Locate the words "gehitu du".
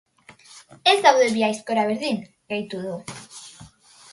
2.55-2.95